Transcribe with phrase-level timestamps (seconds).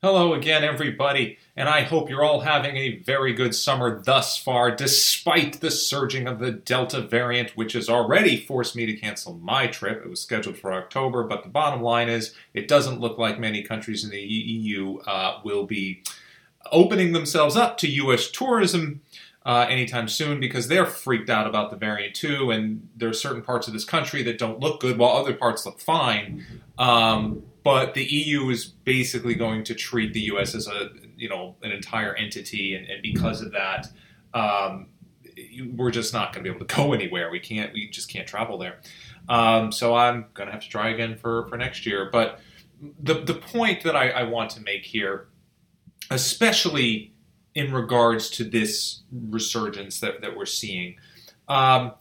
[0.00, 4.70] Hello again, everybody, and I hope you're all having a very good summer thus far,
[4.70, 9.66] despite the surging of the Delta variant, which has already forced me to cancel my
[9.66, 10.04] trip.
[10.04, 13.64] It was scheduled for October, but the bottom line is it doesn't look like many
[13.64, 16.04] countries in the EU uh, will be
[16.70, 18.30] opening themselves up to U.S.
[18.30, 19.00] tourism.
[19.46, 23.40] Uh, anytime soon because they're freaked out about the variant too, and there are certain
[23.40, 26.44] parts of this country that don't look good while other parts look fine.
[26.76, 31.56] Um, but the EU is basically going to treat the US as a you know
[31.62, 33.88] an entire entity, and, and because of that,
[34.34, 34.86] um,
[35.74, 37.30] we're just not going to be able to go anywhere.
[37.30, 37.72] We can't.
[37.72, 38.80] We just can't travel there.
[39.28, 42.08] Um, so I'm going to have to try again for for next year.
[42.10, 42.40] But
[43.00, 45.28] the the point that I, I want to make here,
[46.10, 47.12] especially
[47.54, 50.96] in regards to this resurgence that, that we're seeing.
[51.48, 51.92] Um,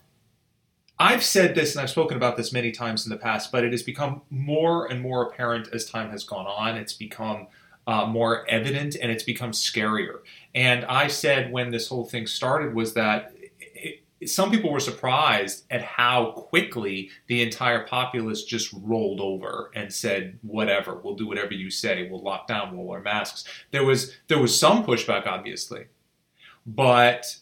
[0.99, 3.71] I've said this and I've spoken about this many times in the past, but it
[3.71, 6.75] has become more and more apparent as time has gone on.
[6.75, 7.47] It's become
[7.85, 10.19] uh, more evident and it's become scarier.
[10.55, 13.33] And I said when this whole thing started was that
[14.25, 20.39] some people were surprised at how quickly the entire populace just rolled over and said,
[20.41, 22.07] "Whatever, we'll do whatever you say.
[22.09, 22.75] We'll lock down.
[22.75, 25.85] We'll wear masks." There was there was some pushback, obviously,
[26.65, 27.37] but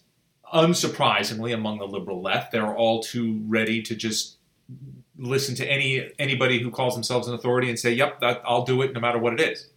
[0.53, 4.37] unsurprisingly, among the liberal left, they're all too ready to just
[5.17, 8.81] listen to any anybody who calls themselves an authority and say, "Yep, that, I'll do
[8.81, 9.69] it, no matter what it is."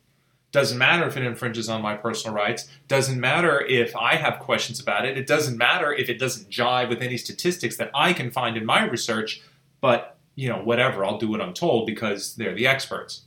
[0.50, 2.68] Doesn't matter if it infringes on my personal rights.
[2.86, 5.18] Doesn't matter if I have questions about it.
[5.18, 8.64] It doesn't matter if it doesn't jive with any statistics that I can find in
[8.64, 9.42] my research.
[9.80, 13.22] But you know, whatever, I'll do what I'm told because they're the experts.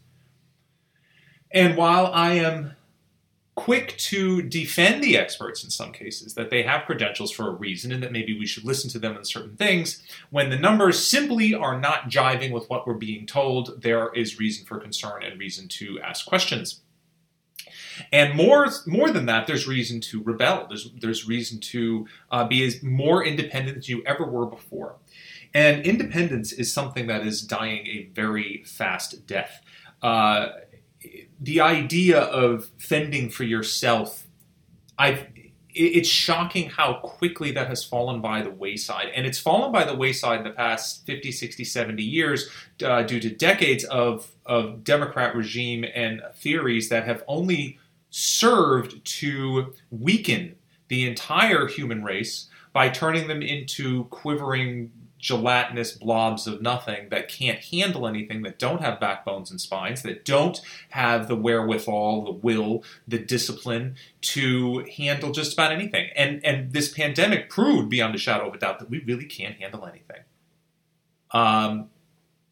[1.51, 2.71] And while I am
[3.55, 7.91] quick to defend the experts in some cases, that they have credentials for a reason
[7.91, 10.01] and that maybe we should listen to them in certain things.
[10.29, 14.65] When the numbers simply are not jiving with what we're being told, there is reason
[14.65, 16.80] for concern and reason to ask questions.
[18.11, 20.67] And more, more than that, there's reason to rebel.
[20.67, 24.95] There's, there's reason to uh, be as more independent than you ever were before.
[25.53, 29.61] And independence is something that is dying a very fast death.
[30.01, 30.49] Uh,
[31.39, 34.27] the idea of fending for yourself,
[34.97, 35.27] I've
[35.73, 39.07] it's shocking how quickly that has fallen by the wayside.
[39.15, 42.49] And it's fallen by the wayside in the past 50, 60, 70 years
[42.83, 47.79] uh, due to decades of, of Democrat regime and theories that have only
[48.11, 50.55] served to weaken
[50.89, 54.91] the entire human race by turning them into quivering
[55.21, 60.25] gelatinous blobs of nothing that can't handle anything, that don't have backbones and spines, that
[60.25, 66.09] don't have the wherewithal, the will, the discipline to handle just about anything.
[66.15, 69.55] And and this pandemic proved beyond a shadow of a doubt that we really can't
[69.57, 70.21] handle anything.
[71.31, 71.89] Um,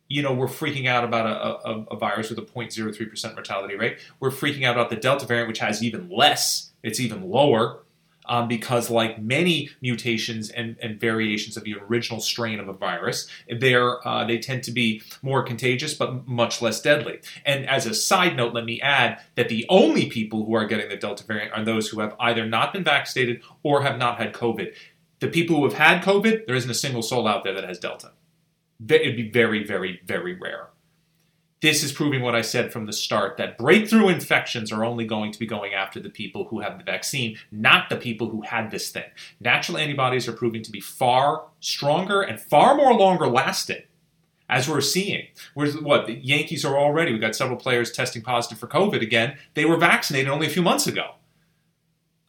[0.10, 4.00] you know, we're freaking out about a, a, a virus with a 0.03% mortality rate.
[4.20, 6.72] We're freaking out about the Delta variant, which has even less.
[6.82, 7.84] It's even lower
[8.26, 13.28] um, because, like many mutations and, and, variations of the original strain of a virus,
[13.50, 17.20] they're, uh, they tend to be more contagious but much less deadly.
[17.46, 20.90] And as a side note, let me add that the only people who are getting
[20.90, 24.34] the Delta variant are those who have either not been vaccinated or have not had
[24.34, 24.74] COVID.
[25.20, 27.80] The people who have had COVID, there isn't a single soul out there that has
[27.80, 28.12] Delta.
[28.88, 30.70] It'd be very, very, very rare
[31.62, 35.32] this is proving what I said from the start that breakthrough infections are only going
[35.34, 38.72] to be going after the people who have the vaccine, not the people who had
[38.72, 39.04] this thing.
[39.42, 43.84] Natural antibodies are proving to be far stronger and far more longer lasting.
[44.48, 47.12] As we're seeing, where's what the Yankees are already.
[47.12, 49.38] we've got several players testing positive for COVID again.
[49.54, 51.16] They were vaccinated only a few months ago.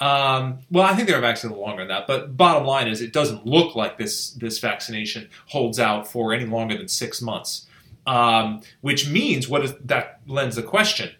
[0.01, 3.13] Um, well, I think they were vaccinated longer than that, but bottom line is, it
[3.13, 7.67] doesn't look like this this vaccination holds out for any longer than six months.
[8.07, 11.11] Um, which means what is that lends the question: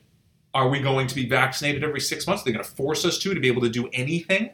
[0.55, 2.43] Are we going to be vaccinated every six months?
[2.43, 4.51] Are they going to force us to to be able to do anything?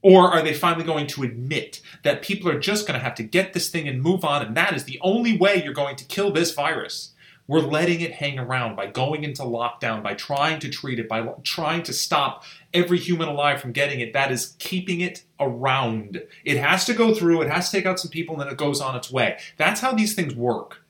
[0.00, 3.24] Or are they finally going to admit that people are just going to have to
[3.24, 6.04] get this thing and move on, and that is the only way you're going to
[6.04, 7.12] kill this virus?
[7.48, 11.22] We're letting it hang around by going into lockdown, by trying to treat it, by
[11.44, 12.44] trying to stop
[12.74, 14.12] every human alive from getting it.
[14.12, 16.22] That is keeping it around.
[16.44, 18.58] It has to go through, it has to take out some people, and then it
[18.58, 19.38] goes on its way.
[19.56, 20.82] That's how these things work.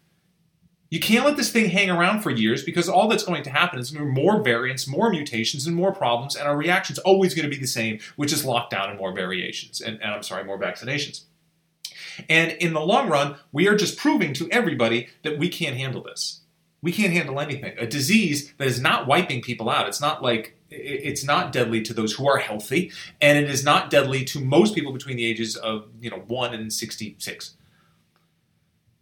[0.88, 3.78] You can't let this thing hang around for years because all that's going to happen
[3.78, 7.60] is more variants, more mutations, and more problems, and our reaction's always going to be
[7.60, 11.24] the same, which is lockdown and more variations, and, and I'm sorry, more vaccinations.
[12.28, 16.02] And in the long run, we are just proving to everybody that we can't handle
[16.02, 16.40] this.
[16.82, 17.74] We can't handle anything.
[17.78, 19.88] A disease that is not wiping people out.
[19.88, 23.90] It's not like it's not deadly to those who are healthy, and it is not
[23.90, 27.54] deadly to most people between the ages of you know one and sixty six.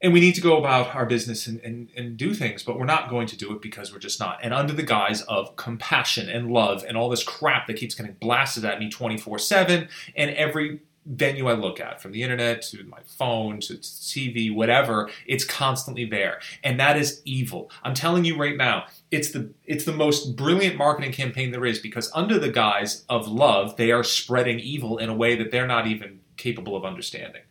[0.03, 2.85] and we need to go about our business and, and, and do things, but we're
[2.85, 4.39] not going to do it because we're just not.
[4.43, 8.17] And under the guise of compassion and love and all this crap that keeps getting
[8.21, 12.83] blasted at me 24 7, and every venue I look at, from the internet to
[12.85, 16.41] my phone to TV, whatever, it's constantly there.
[16.63, 17.71] And that is evil.
[17.83, 21.79] I'm telling you right now, it's the it's the most brilliant marketing campaign there is
[21.79, 25.67] because under the guise of love, they are spreading evil in a way that they're
[25.67, 27.43] not even capable of understanding.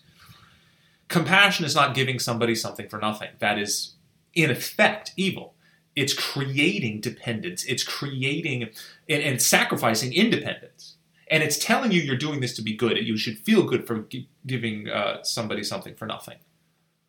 [1.07, 3.29] Compassion is not giving somebody something for nothing.
[3.39, 3.93] That is,
[4.33, 5.53] in effect, evil.
[5.95, 7.63] It's creating dependence.
[7.65, 8.69] It's creating
[9.07, 10.95] and, and sacrificing independence.
[11.29, 12.97] And it's telling you you're doing this to be good.
[12.97, 16.37] You should feel good for gi- giving uh, somebody something for nothing.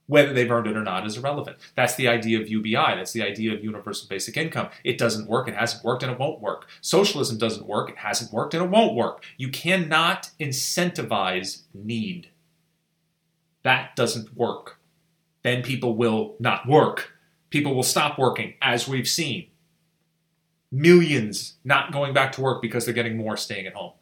[0.06, 1.56] Whether they've earned it or not is irrelevant.
[1.74, 2.74] That's the idea of UBI.
[2.74, 4.68] That's the idea of universal basic income.
[4.84, 5.48] It doesn't work.
[5.48, 6.68] It hasn't worked and it won't work.
[6.82, 7.88] Socialism doesn't work.
[7.88, 9.24] It hasn't worked and it won't work.
[9.38, 12.28] You cannot incentivize need.
[13.62, 14.78] That doesn't work.
[15.42, 17.12] Then people will not work.
[17.50, 19.48] People will stop working, as we've seen.
[20.72, 23.92] Millions not going back to work because they're getting more staying at home.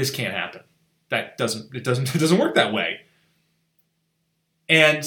[0.00, 0.62] This can't happen.
[1.10, 3.00] That doesn't it doesn't it doesn't work that way.
[4.66, 5.04] And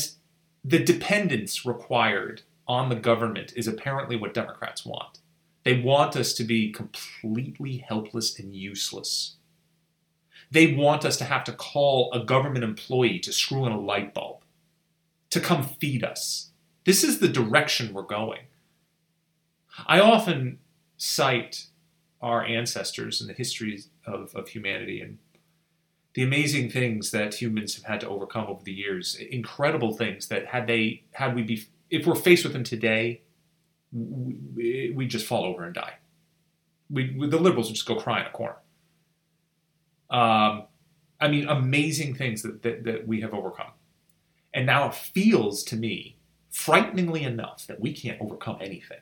[0.64, 5.18] the dependence required on the government is apparently what Democrats want.
[5.64, 9.38] They want us to be completely helpless and useless.
[10.52, 14.14] They want us to have to call a government employee to screw in a light
[14.14, 14.44] bulb,
[15.32, 16.52] to come feed us.
[16.86, 18.42] This is the direction we're going.
[19.88, 20.60] I often
[20.98, 21.66] cite
[22.22, 25.18] our ancestors and the histories of, of humanity and
[26.14, 30.48] the amazing things that humans have had to overcome over the years, incredible things that
[30.48, 33.22] had they had we be if we're faced with them today,
[33.92, 35.94] we, we just fall over and die.
[36.90, 38.58] We, we, the liberals would just go cry in a corner.
[40.10, 40.66] Um,
[41.20, 43.72] I mean, amazing things that, that, that we have overcome.
[44.54, 46.18] And now it feels to me,
[46.52, 49.00] frighteningly enough, that we can't overcome anything.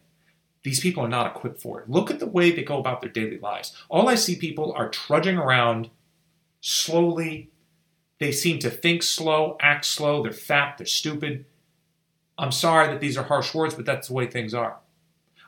[0.64, 1.90] These people are not equipped for it.
[1.90, 3.76] Look at the way they go about their daily lives.
[3.90, 5.90] All I see people are trudging around
[6.60, 7.50] slowly.
[8.20, 11.46] They seem to think slow, act slow, they're fat, they're stupid.
[12.38, 14.78] I'm sorry that these are harsh words, but that's the way things are.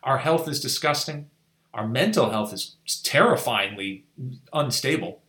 [0.01, 1.29] Our health is disgusting.
[1.73, 4.05] Our mental health is terrifyingly
[4.51, 5.21] unstable.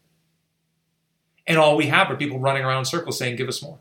[1.46, 3.78] And all we have are people running around circles saying, give us more.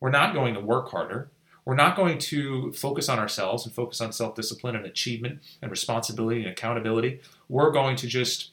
[0.00, 1.30] We're not going to work harder.
[1.64, 5.70] We're not going to focus on ourselves and focus on self discipline and achievement and
[5.70, 7.20] responsibility and accountability.
[7.48, 8.50] We're going to just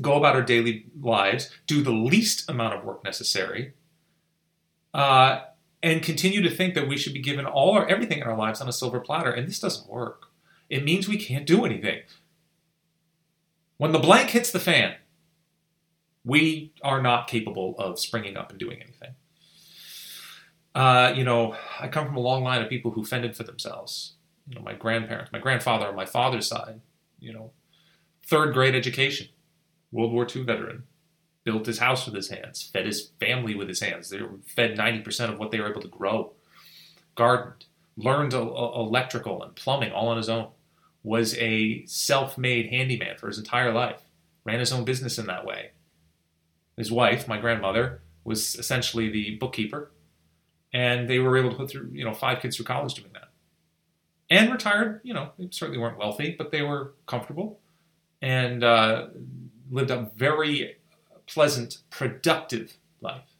[0.00, 3.72] go about our daily lives, do the least amount of work necessary,
[4.92, 5.40] uh,
[5.82, 8.60] and continue to think that we should be given all or everything in our lives
[8.60, 9.30] on a silver platter.
[9.30, 10.26] And this doesn't work.
[10.68, 12.00] It means we can't do anything.
[13.78, 14.96] When the blank hits the fan,
[16.24, 19.14] we are not capable of springing up and doing anything.
[20.76, 24.12] Uh, you know, I come from a long line of people who fended for themselves.
[24.46, 26.82] You know, my grandparents, my grandfather on my father's side,
[27.18, 27.52] you know,
[28.26, 29.28] third grade education,
[29.90, 30.82] World War II veteran,
[31.44, 34.10] built his house with his hands, fed his family with his hands.
[34.10, 36.34] They were fed 90% of what they were able to grow,
[37.14, 37.64] gardened,
[37.96, 40.48] learned electrical and plumbing all on his own,
[41.02, 44.02] was a self made handyman for his entire life,
[44.44, 45.70] ran his own business in that way.
[46.76, 49.90] His wife, my grandmother, was essentially the bookkeeper,
[50.76, 53.30] and they were able to put through you know five kids through college doing that,
[54.28, 55.00] and retired.
[55.04, 57.60] You know, they certainly weren't wealthy, but they were comfortable
[58.20, 59.06] and uh,
[59.70, 60.76] lived a very
[61.26, 63.30] pleasant, productive life.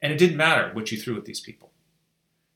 [0.00, 1.72] And it didn't matter what you threw at these people.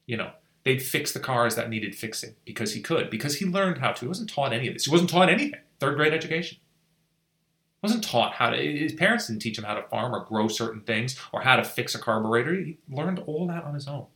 [0.06, 0.30] You know,
[0.62, 4.00] they'd fix the cars that needed fixing because he could, because he learned how to.
[4.02, 4.84] He wasn't taught any of this.
[4.84, 5.60] He wasn't taught anything.
[5.80, 6.58] Third grade education
[7.86, 10.80] wasn't taught how to his parents didn't teach him how to farm or grow certain
[10.80, 12.52] things or how to fix a carburetor.
[12.54, 14.06] He learned all that on his own.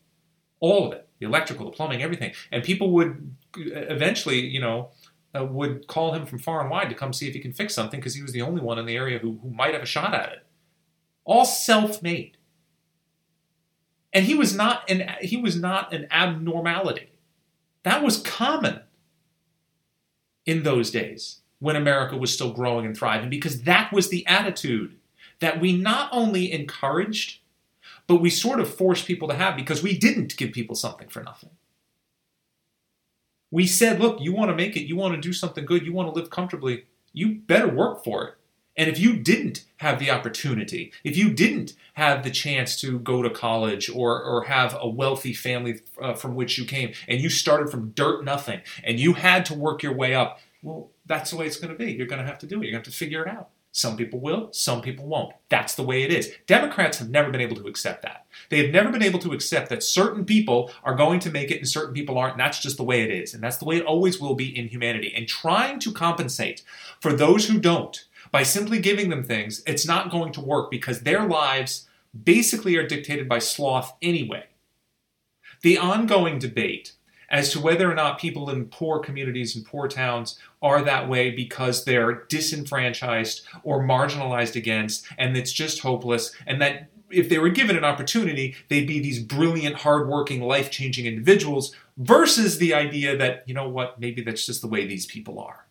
[0.59, 1.09] All of it.
[1.21, 2.33] The electrical the plumbing everything.
[2.51, 4.91] And people would eventually you know
[5.39, 7.73] uh, would call him from far and wide to come see if he can fix
[7.73, 9.87] something because he was the only one in the area who, who might have a
[9.87, 10.47] shot at it.
[11.25, 12.37] All self-made.
[14.13, 17.13] And he was not an he was not an abnormality.
[17.85, 18.81] That was common
[20.45, 24.97] in those days when America was still growing and thriving because that was the attitude
[25.39, 27.41] that we not only encouraged,
[28.07, 31.23] but we sort of forced people to have because we didn't give people something for
[31.23, 31.51] nothing.
[33.51, 35.93] We said, look, you want to make it, you want to do something good, you
[35.93, 38.35] want to live comfortably, you better work for it.
[38.77, 43.23] And if you didn't have the opportunity, if you didn't have the chance to go
[43.23, 47.29] to college or, or have a wealthy family uh, from which you came, and you
[47.29, 51.37] started from dirt nothing, and you had to work your way up, well, that's the
[51.37, 51.93] way it's going to be.
[51.93, 52.65] You're going to have to do it.
[52.65, 53.51] You're going to have to figure it out.
[53.73, 55.33] Some people will, some people won't.
[55.49, 56.33] That's the way it is.
[56.47, 58.27] Democrats have never been able to accept that.
[58.49, 61.59] They have never been able to accept that certain people are going to make it
[61.59, 63.33] and certain people aren't, and that's just the way it is.
[63.33, 65.13] And that's the way it always will be in humanity.
[65.15, 66.63] And trying to compensate
[67.01, 71.03] for those who don't by simply giving them things, it's not going to work because
[71.03, 71.89] their lives
[72.25, 74.47] basically are dictated by sloth anyway.
[75.63, 76.93] The ongoing debate
[77.31, 81.31] as to whether or not people in poor communities and poor towns are that way
[81.31, 87.49] because they're disenfranchised or marginalized against, and it's just hopeless, and that if they were
[87.49, 93.43] given an opportunity, they'd be these brilliant, hardworking, life changing individuals, versus the idea that,
[93.47, 95.67] you know what, maybe that's just the way these people are.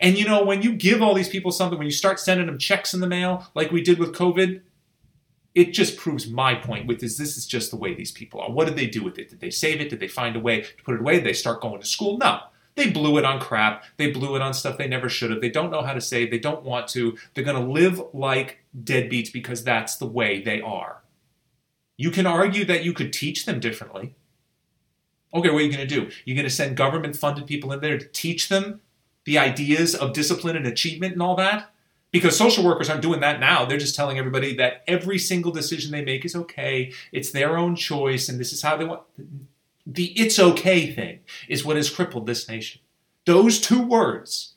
[0.00, 2.58] And you know, when you give all these people something, when you start sending them
[2.58, 4.62] checks in the mail, like we did with COVID,
[5.54, 8.50] it just proves my point with this this is just the way these people are.
[8.50, 9.30] What did they do with it?
[9.30, 9.88] Did they save it?
[9.88, 11.14] Did they find a way to put it away?
[11.14, 12.18] Did they start going to school?
[12.18, 12.40] No.
[12.76, 13.84] They blew it on crap.
[13.98, 15.40] They blew it on stuff they never should have.
[15.40, 17.16] They don't know how to save they don't want to.
[17.32, 21.02] They're going to live like deadbeats because that's the way they are.
[21.96, 24.16] You can argue that you could teach them differently.
[25.32, 26.10] Okay what are you going to do?
[26.24, 28.80] You're going to send government funded people in there to teach them
[29.24, 31.73] the ideas of discipline and achievement and all that
[32.14, 33.64] because social workers aren't doing that now.
[33.64, 36.92] They're just telling everybody that every single decision they make is okay.
[37.10, 39.02] It's their own choice, and this is how they want.
[39.84, 41.18] The it's okay thing
[41.48, 42.82] is what has crippled this nation.
[43.26, 44.54] Those two words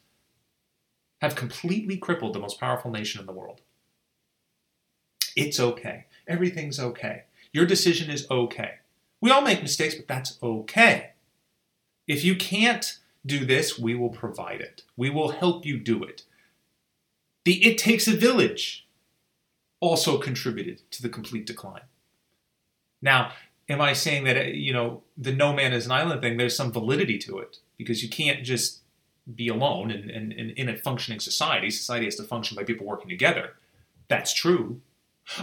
[1.19, 3.61] have completely crippled the most powerful nation in the world.
[5.35, 6.05] It's okay.
[6.27, 7.23] Everything's okay.
[7.53, 8.75] Your decision is okay.
[9.19, 11.13] We all make mistakes, but that's okay.
[12.05, 14.83] If you can't do this, we will provide it.
[14.95, 16.21] We will help you do it.
[17.47, 18.85] The It Takes a Village
[19.79, 21.83] also contributed to the complete decline.
[23.01, 23.31] Now,
[23.69, 26.57] am I saying that, uh, you know, the no man is an island thing, there's
[26.57, 28.81] some validity to it because you can't just
[29.33, 31.69] be alone and, and, and in a functioning society.
[31.69, 33.53] Society has to function by people working together.
[34.09, 34.81] That's true.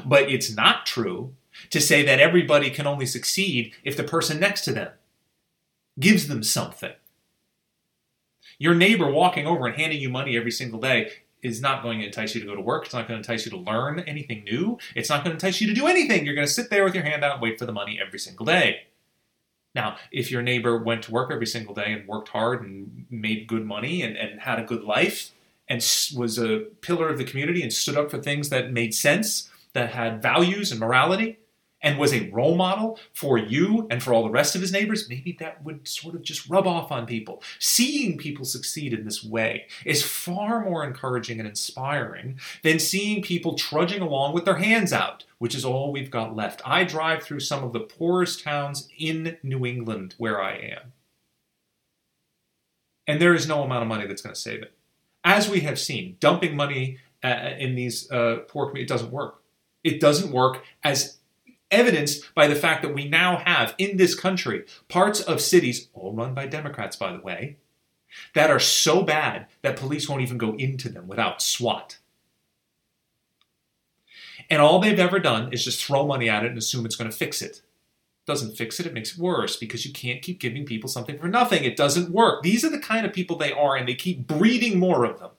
[0.05, 1.33] But it's not true
[1.71, 4.91] to say that everybody can only succeed if the person next to them
[5.99, 6.93] gives them something.
[8.59, 11.11] Your neighbor walking over and handing you money every single day
[11.45, 12.87] is not going to entice you to go to work.
[12.87, 14.79] It's not going to entice you to learn anything new.
[14.97, 16.25] It's not going to entice you to do anything.
[16.25, 18.19] You're going to sit there with your hand out and wait for the money every
[18.19, 18.85] single day.
[19.75, 23.47] Now, if your neighbor went to work every single day and worked hard and made
[23.47, 25.33] good money and, and had a good life
[25.69, 25.79] and
[26.17, 29.91] was a pillar of the community and stood up for things that made sense, that
[29.91, 31.39] had values and morality,
[31.85, 35.09] and was a role model for you and for all the rest of his neighbors,
[35.09, 37.43] maybe that would sort of just rub off on people.
[37.61, 43.55] Seeing people succeed in this way is far more encouraging and inspiring than seeing people
[43.55, 46.63] trudging along with their hands out, which is all we've got left.
[46.65, 50.93] I drive through some of the poorest towns in New England where I am.
[53.07, 54.73] And there is no amount of money that's going to save it.
[55.23, 59.43] As we have seen, dumping money uh, in these uh, poor communities doesn't work.
[59.83, 61.14] It doesn't work as
[61.75, 66.15] evidenced by the fact that we now have in this country parts of cities, all
[66.15, 67.57] run by Democrats, by the way,
[68.35, 71.99] that are so bad that police won't even go into them without SWAT.
[74.51, 77.11] And all they've ever done is just throw money at it and assume it's going
[77.11, 77.63] to fix it.
[78.27, 81.29] Doesn't fix it, it makes it worse because you can't keep giving people something for
[81.29, 81.65] nothing.
[81.65, 82.43] It doesn't work.
[82.43, 85.31] These are the kind of people they are, and they keep breeding more of them.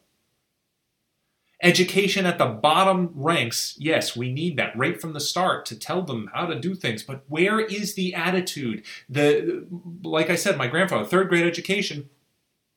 [1.63, 6.01] Education at the bottom ranks, yes, we need that right from the start to tell
[6.01, 7.01] them how to do things.
[7.01, 8.83] But where is the attitude?
[9.07, 9.65] The
[10.03, 12.09] like I said, my grandfather, third grade education,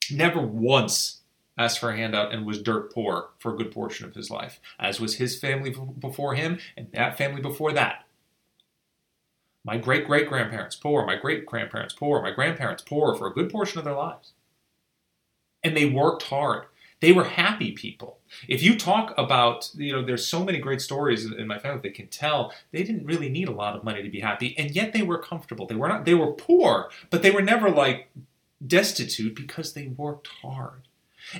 [0.09, 1.21] never once
[1.57, 4.61] asked for a handout and was dirt poor for a good portion of his life,
[4.79, 8.05] as was his family before him and that family before that.
[9.65, 13.49] My great great grandparents poor, my great grandparents poor, my grandparents poor for a good
[13.49, 14.31] portion of their lives.
[15.61, 16.67] And they worked hard.
[17.01, 18.18] They were happy people.
[18.47, 21.93] If you talk about, you know, there's so many great stories in my family that
[21.93, 24.93] can tell they didn't really need a lot of money to be happy, and yet
[24.93, 25.65] they were comfortable.
[25.65, 28.09] They were not, they were poor, but they were never like
[28.65, 30.81] destitute because they worked hard.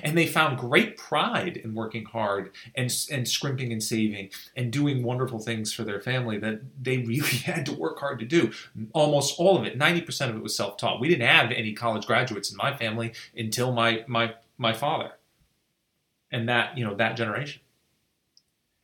[0.02, 5.02] And they found great pride in working hard and, and scrimping and saving and doing
[5.02, 8.52] wonderful things for their family that they really had to work hard to do.
[8.92, 11.00] Almost all of it, 90% of it was self taught.
[11.00, 15.12] We didn't have any college graduates in my family until my, my, my father
[16.30, 17.62] and that you know that generation.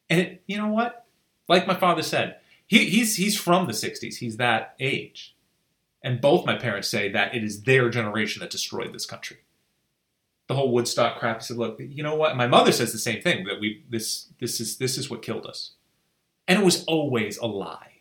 [0.09, 1.07] And it, you know what?
[1.49, 2.37] Like my father said,
[2.67, 4.17] he, he's he's from the '60s.
[4.17, 5.37] He's that age,
[6.03, 9.39] and both my parents say that it is their generation that destroyed this country.
[10.49, 11.41] The whole Woodstock crap.
[11.41, 14.29] He said, "Look, you know what?" My mother says the same thing that we this
[14.41, 15.73] this is this is what killed us,
[16.47, 17.96] and it was always a lie.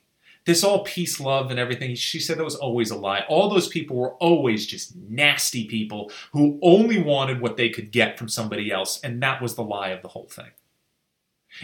[0.46, 3.26] This all peace, love, and everything, she said that was always a lie.
[3.28, 8.18] All those people were always just nasty people who only wanted what they could get
[8.18, 10.52] from somebody else, and that was the lie of the whole thing.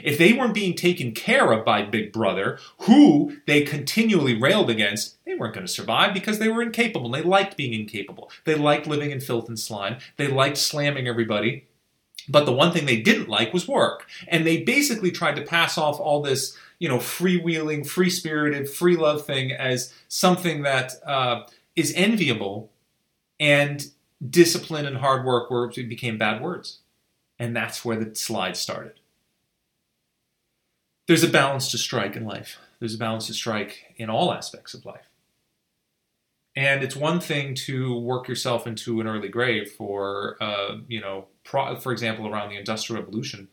[0.03, 5.17] If they weren't being taken care of by Big Brother, who they continually railed against,
[5.25, 7.11] they weren't going to survive because they were incapable.
[7.11, 8.31] They liked being incapable.
[8.45, 9.97] They liked living in filth and slime.
[10.15, 11.67] They liked slamming everybody.
[12.29, 14.07] But the one thing they didn't like was work.
[14.27, 18.97] And they basically tried to pass off all this, you know, freewheeling, free spirited, free
[18.97, 21.43] love thing as something that uh,
[21.77, 22.71] is enviable.
[23.39, 23.85] And
[24.29, 26.79] discipline and hard work were, became bad words.
[27.39, 28.99] And that's where the slide started
[31.11, 32.57] there's a balance to strike in life.
[32.79, 35.09] There's a balance to strike in all aspects of life.
[36.55, 41.27] And it's one thing to work yourself into an early grave for, uh, you know,
[41.43, 43.49] pro- for example, around the Industrial Revolution,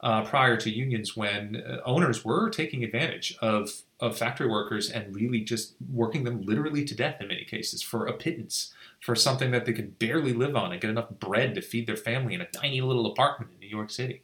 [0.00, 3.70] uh, prior to unions, when uh, owners were taking advantage of,
[4.00, 8.06] of factory workers and really just working them literally to death in many cases for
[8.06, 11.62] a pittance, for something that they could barely live on and get enough bread to
[11.62, 14.22] feed their family in a tiny little apartment in New York City.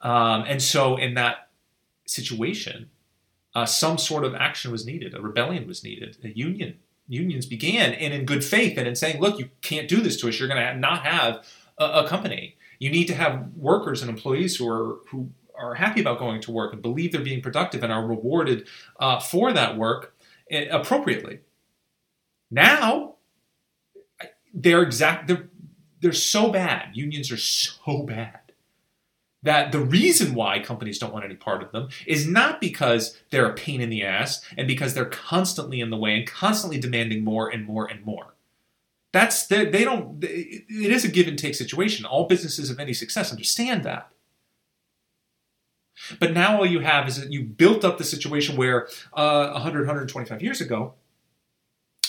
[0.00, 1.50] Um, and so, in that
[2.06, 2.90] situation,
[3.54, 5.14] uh, some sort of action was needed.
[5.14, 6.16] A rebellion was needed.
[6.24, 10.00] A union unions began, and in good faith, and in saying, "Look, you can't do
[10.00, 10.38] this to us.
[10.38, 11.44] You're going to not have
[11.76, 12.56] a, a, company.
[12.80, 16.50] You need to have workers and employees who are who are happy about going to
[16.50, 18.66] work and believe they're being productive and are rewarded
[18.98, 20.16] uh, for that work
[20.50, 21.40] eh, appropriately."
[22.50, 23.14] Now,
[24.52, 25.28] they're exact.
[25.28, 25.48] They're
[26.00, 26.96] they're so bad.
[26.96, 28.40] Unions are so bad
[29.42, 33.48] that the reason why companies don't want any part of them is not because they're
[33.48, 37.24] a pain in the ass and because they're constantly in the way and constantly demanding
[37.24, 38.34] more and more and more.
[39.12, 40.22] That's they, they don't.
[40.22, 42.04] It is a give and take situation.
[42.04, 44.10] All businesses of any success understand that.
[46.18, 49.80] But now all you have is that you built up the situation where uh, 100,
[49.80, 50.94] 125 years ago,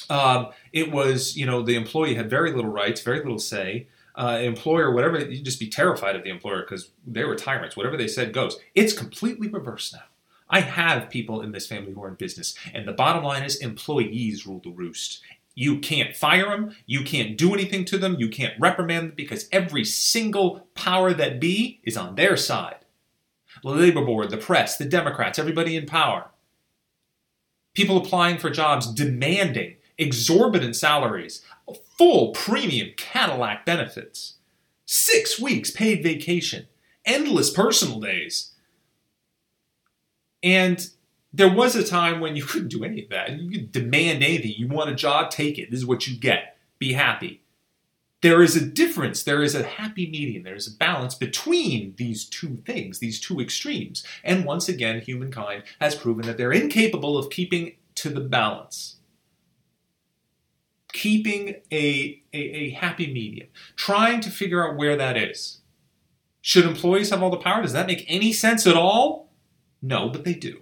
[0.10, 4.39] um, it was you know the employee had very little rights, very little say uh,
[4.41, 7.77] employer, whatever, you just be terrified of the employer because they were tyrants.
[7.77, 8.60] Whatever they said goes.
[8.75, 10.03] It's completely reversed now.
[10.50, 13.55] I have people in this family who are in business, and the bottom line is
[13.58, 15.22] employees rule the roost.
[15.53, 19.50] You can't fire them, you can't do anything to them, you can't reprimand them because
[19.51, 22.86] every single power that be is on their side.
[23.63, 26.29] The labor board, the press, the Democrats, everybody in power.
[27.74, 31.44] People applying for jobs demanding exorbitant salaries,
[31.98, 34.35] full premium Cadillac benefits,
[34.85, 36.68] six weeks paid vacation,
[37.05, 38.53] endless personal days.
[40.42, 40.90] And
[41.33, 43.31] there was a time when you couldn't do any of that.
[43.39, 44.53] You could demand anything.
[44.55, 45.72] You want a job, take it.
[45.72, 46.57] This is what you get.
[46.79, 47.44] Be happy.
[48.22, 49.24] There is a difference.
[49.24, 50.44] There is a happy medium.
[50.44, 54.03] There is a balance between these two things, these two extremes.
[54.24, 58.98] And once again, humankind has proven that they're incapable of keeping to the balance
[60.91, 65.61] keeping a, a, a, happy medium, trying to figure out where that is.
[66.41, 67.61] Should employees have all the power?
[67.61, 69.31] Does that make any sense at all?
[69.81, 70.61] No, but they do.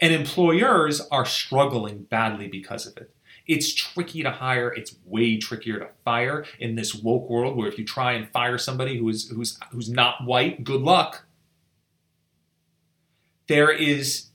[0.00, 3.14] And employers are struggling badly because of it.
[3.46, 7.78] It's tricky to hire, it's way trickier to fire in this woke world where if
[7.78, 11.26] you try and fire somebody who is who's who's not white, good luck.
[13.48, 14.28] There is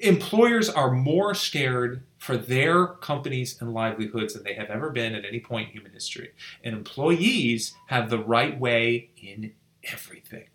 [0.00, 5.24] employers are more scared for their companies and livelihoods than they have ever been at
[5.24, 6.30] any point in human history.
[6.62, 10.46] And employees have the right way in everything.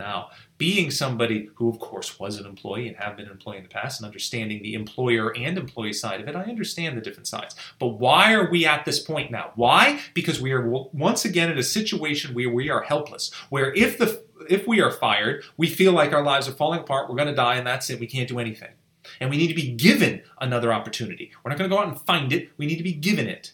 [0.00, 3.64] Now, being somebody who, of course, was an employee and have been an employee in
[3.64, 7.26] the past and understanding the employer and employee side of it, I understand the different
[7.26, 7.54] sides.
[7.78, 9.52] But why are we at this point now?
[9.56, 10.00] Why?
[10.14, 14.24] Because we are once again in a situation where we are helpless, where if the
[14.48, 17.34] if we are fired, we feel like our lives are falling apart, we're going to
[17.34, 18.00] die, and that's it.
[18.00, 18.70] We can't do anything.
[19.20, 21.30] And we need to be given another opportunity.
[21.44, 23.52] We're not going to go out and find it, we need to be given it.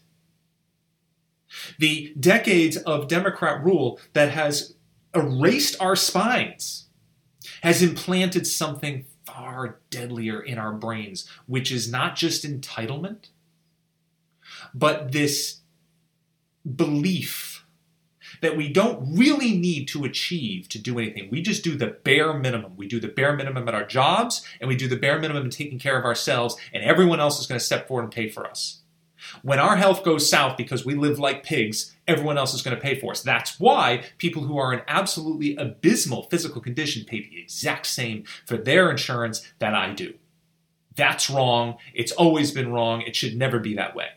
[1.78, 4.75] The decades of Democrat rule that has
[5.16, 6.86] erased our spines
[7.62, 13.30] has implanted something far deadlier in our brains, which is not just entitlement,
[14.74, 15.60] but this
[16.74, 17.64] belief
[18.42, 21.28] that we don't really need to achieve to do anything.
[21.30, 22.76] We just do the bare minimum.
[22.76, 25.50] We do the bare minimum at our jobs, and we do the bare minimum in
[25.50, 28.46] taking care of ourselves, and everyone else is going to step forward and pay for
[28.46, 28.82] us.
[29.42, 32.82] When our health goes south because we live like pigs, everyone else is going to
[32.82, 33.22] pay for us.
[33.22, 38.56] That's why people who are in absolutely abysmal physical condition pay the exact same for
[38.56, 40.14] their insurance that I do.
[40.94, 41.76] That's wrong.
[41.94, 43.02] It's always been wrong.
[43.02, 44.08] It should never be that way.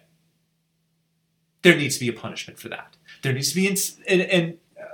[1.61, 2.95] There needs to be a punishment for that.
[3.21, 4.85] There needs to be, and, and uh,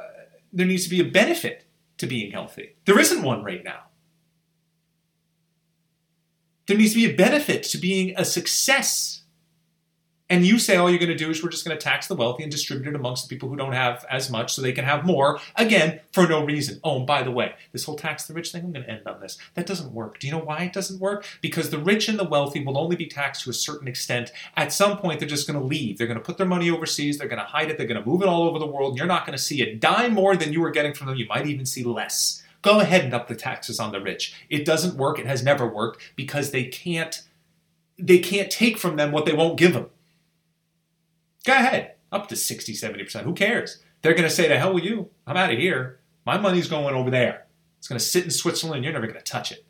[0.51, 1.65] there needs to be a benefit
[1.99, 2.75] to being healthy.
[2.85, 3.83] There isn't one right now.
[6.67, 9.21] There needs to be a benefit to being a success.
[10.27, 12.15] And you say all you're going to do is we're just going to tax the
[12.15, 14.85] wealthy and distribute it amongst the people who don't have as much so they can
[14.85, 16.79] have more, again, for no reason.
[16.83, 19.07] Oh, and by the way, this whole tax the rich thing, I'm going to end
[19.07, 19.37] on this.
[19.53, 20.19] That doesn't work.
[20.19, 21.27] Do you know why it doesn't work?
[21.41, 24.31] Because the rich and the wealthy will only be taxed to a certain extent.
[24.57, 25.99] At some point, they're just going to leave.
[25.99, 27.19] They're going to put their money overseas.
[27.19, 27.77] They're going to hide it.
[27.77, 28.97] They're going to move it all over the world.
[28.97, 31.17] You're not going to see a dime more than you were getting from them.
[31.17, 32.41] You might even see less.
[32.63, 34.33] Go ahead and up the taxes on the rich.
[34.49, 35.19] It doesn't work.
[35.19, 37.21] It has never worked because they can't
[37.97, 39.85] they can't take from them what they won't give them.
[41.45, 43.21] Go ahead, up to 60, 70%.
[43.21, 43.83] Who cares?
[44.01, 45.09] They're going to say, to hell with you.
[45.25, 45.99] I'm out of here.
[46.25, 47.45] My money's going over there.
[47.77, 48.83] It's going to sit in Switzerland.
[48.83, 49.63] You're never going to touch it.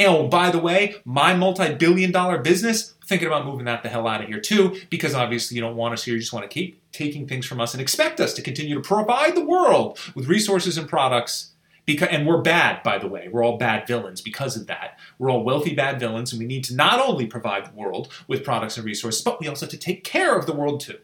[0.00, 4.08] Oh, by the way, my multi billion dollar business, thinking about moving that the hell
[4.08, 6.14] out of here too, because obviously you don't want us here.
[6.14, 8.80] You just want to keep taking things from us and expect us to continue to
[8.80, 11.53] provide the world with resources and products
[11.86, 13.28] because, and we're bad, by the way.
[13.30, 14.98] We're all bad villains because of that.
[15.18, 18.44] We're all wealthy bad villains, and we need to not only provide the world with
[18.44, 20.98] products and resources, but we also have to take care of the world too.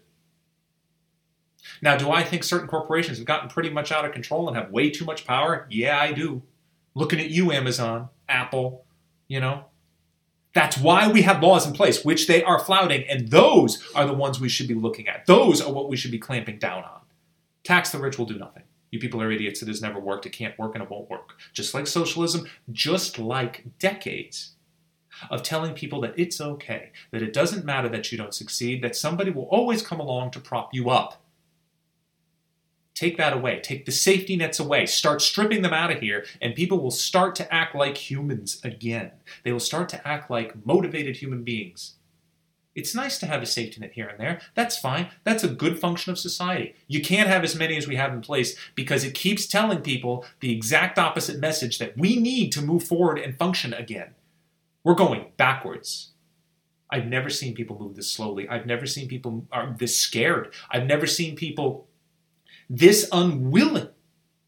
[1.82, 4.70] Now, do I think certain corporations have gotten pretty much out of control and have
[4.70, 5.66] way too much power?
[5.70, 6.42] Yeah, I do.
[6.94, 8.84] Looking at you, Amazon, Apple,
[9.28, 9.64] you know.
[10.52, 14.12] That's why we have laws in place, which they are flouting, and those are the
[14.12, 15.26] ones we should be looking at.
[15.26, 17.02] Those are what we should be clamping down on.
[17.62, 18.64] Tax the rich will do nothing.
[18.90, 19.62] You people are idiots.
[19.62, 20.26] It has never worked.
[20.26, 21.34] It can't work and it won't work.
[21.52, 24.52] Just like socialism, just like decades
[25.30, 28.96] of telling people that it's okay, that it doesn't matter that you don't succeed, that
[28.96, 31.22] somebody will always come along to prop you up.
[32.94, 33.60] Take that away.
[33.60, 34.84] Take the safety nets away.
[34.84, 39.12] Start stripping them out of here, and people will start to act like humans again.
[39.42, 41.94] They will start to act like motivated human beings.
[42.80, 44.40] It's nice to have a safety net here and there.
[44.54, 45.10] That's fine.
[45.22, 46.74] That's a good function of society.
[46.88, 50.24] You can't have as many as we have in place because it keeps telling people
[50.40, 54.14] the exact opposite message that we need to move forward and function again.
[54.82, 56.12] We're going backwards.
[56.88, 58.48] I've never seen people move this slowly.
[58.48, 60.50] I've never seen people are this scared.
[60.70, 61.86] I've never seen people
[62.70, 63.90] this unwilling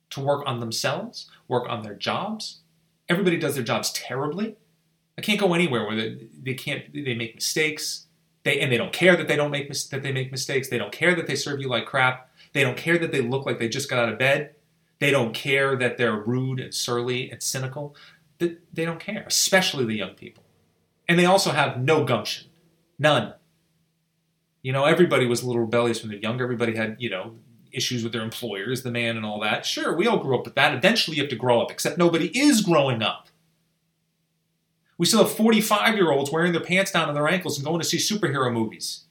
[0.08, 2.60] to work on themselves, work on their jobs.
[3.10, 4.56] Everybody does their jobs terribly.
[5.18, 8.06] I can't go anywhere where they, they can't they make mistakes
[8.44, 10.68] they and they don't care that they don't make that they make mistakes.
[10.68, 12.30] They don't care that they serve you like crap.
[12.52, 14.54] They don't care that they look like they just got out of bed.
[14.98, 17.96] They don't care that they're rude and surly and cynical.
[18.38, 20.44] They, they don't care, especially the young people.
[21.08, 22.48] And they also have no gumption,
[22.98, 23.34] none.
[24.62, 26.40] You know, everybody was a little rebellious when they're young.
[26.40, 27.34] Everybody had, you know,
[27.72, 29.66] issues with their employers, the man, and all that.
[29.66, 30.74] Sure, we all grew up with that.
[30.74, 33.28] Eventually, you have to grow up, except nobody is growing up.
[35.02, 37.80] We still have 45 year olds wearing their pants down to their ankles and going
[37.80, 39.06] to see superhero movies.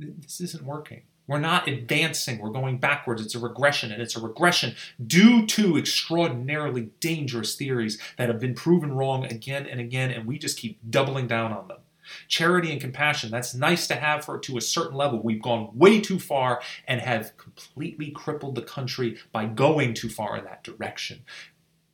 [0.00, 1.02] This isn't working.
[1.28, 2.40] We're not advancing.
[2.40, 3.22] We're going backwards.
[3.22, 4.74] It's a regression, and it's a regression
[5.06, 10.40] due to extraordinarily dangerous theories that have been proven wrong again and again, and we
[10.40, 11.78] just keep doubling down on them.
[12.26, 15.22] Charity and compassion, that's nice to have for to a certain level.
[15.22, 20.36] We've gone way too far and have completely crippled the country by going too far
[20.36, 21.22] in that direction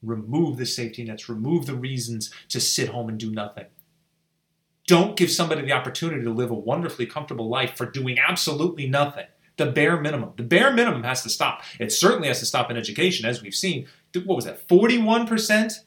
[0.02, 3.66] remove the safety nets, remove the reasons to sit home and do nothing.
[4.86, 9.26] Don't give somebody the opportunity to live a wonderfully comfortable life for doing absolutely nothing.
[9.56, 10.32] The bare minimum.
[10.36, 11.62] The bare minimum has to stop.
[11.78, 13.86] It certainly has to stop in education, as we've seen.
[14.24, 14.66] What was that?
[14.66, 15.80] 41%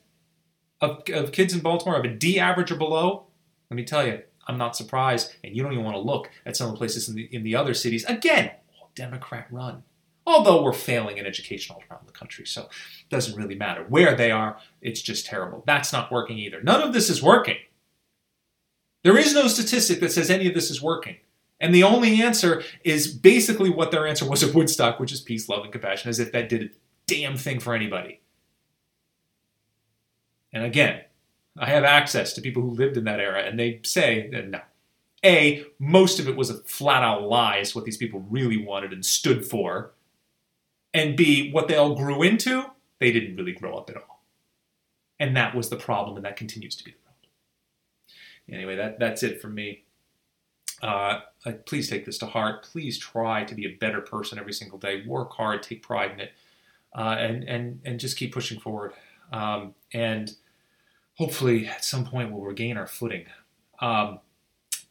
[0.79, 3.27] of, of kids in Baltimore have a D average or below?
[3.69, 6.55] Let me tell you, I'm not surprised, and you don't even want to look at
[6.55, 8.05] some of the places in the, in the other cities.
[8.05, 8.51] Again,
[8.93, 9.83] Democrat run
[10.25, 12.45] although we're failing in education all around the country.
[12.45, 15.63] So it doesn't really matter where they are, it's just terrible.
[15.65, 16.61] That's not working either.
[16.61, 17.57] None of this is working.
[19.03, 21.17] There is no statistic that says any of this is working.
[21.59, 25.47] And the only answer is basically what their answer was at Woodstock, which is peace,
[25.47, 26.69] love, and compassion, as if that did a
[27.07, 28.21] damn thing for anybody.
[30.51, 31.01] And again,
[31.57, 34.59] I have access to people who lived in that era, and they say that no.
[35.25, 38.91] A, most of it was a flat out lie, is what these people really wanted
[38.91, 39.93] and stood for
[40.93, 42.65] and B, what they all grew into,
[42.99, 44.23] they didn't really grow up at all.
[45.19, 48.59] And that was the problem, and that continues to be the problem.
[48.59, 49.83] Anyway, that, that's it from me.
[50.81, 51.21] Uh,
[51.65, 52.63] please take this to heart.
[52.63, 55.03] Please try to be a better person every single day.
[55.07, 56.33] Work hard, take pride in it,
[56.93, 58.91] uh, and and and just keep pushing forward.
[59.31, 60.35] Um, and
[61.15, 63.27] hopefully, at some point, we'll regain our footing.
[63.79, 64.19] Um,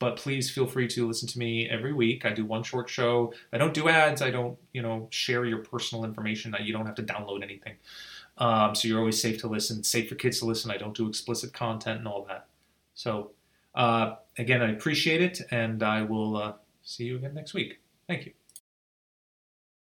[0.02, 2.24] but please feel free to listen to me every week.
[2.24, 3.32] I do one short show.
[3.52, 4.20] I don't do ads.
[4.20, 6.52] I don't, you know, share your personal information.
[6.60, 7.74] You don't have to download anything.
[8.36, 9.84] Um, so you're always safe to listen.
[9.84, 10.72] Safe for kids to listen.
[10.72, 12.48] I don't do explicit content and all that.
[12.94, 13.30] So
[13.76, 17.78] uh, again, I appreciate it, and I will uh, see you again next week.
[18.08, 18.41] Thank you.